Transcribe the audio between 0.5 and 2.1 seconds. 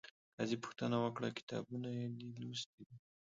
پوښتنه وکړه، کتابونه یې